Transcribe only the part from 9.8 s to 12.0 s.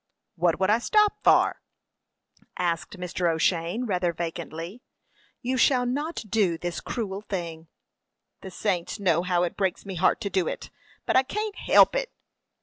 me heart to do it, but I can't help